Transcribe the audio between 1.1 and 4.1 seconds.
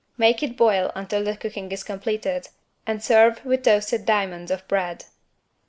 the cooking is completed and serve with toasted